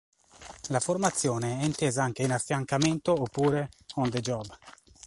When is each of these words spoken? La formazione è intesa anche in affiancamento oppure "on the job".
La 0.69 0.79
formazione 0.79 1.59
è 1.59 1.63
intesa 1.63 2.01
anche 2.01 2.23
in 2.23 2.31
affiancamento 2.31 3.11
oppure 3.11 3.69
"on 3.97 4.09
the 4.09 4.19
job". 4.19 4.47